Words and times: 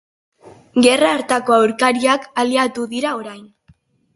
Gerra 0.85 1.11
hartako 1.17 1.55
aurkariak, 1.57 2.25
aliatu 2.45 2.87
dira 2.95 3.13
orain. 3.21 3.45